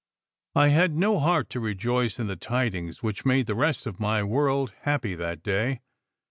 [0.55, 4.23] I had no heart to rejoice in the tidings which made the rest of my
[4.23, 5.81] world happy that day.